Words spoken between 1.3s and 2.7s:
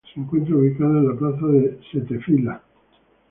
de Setefilla.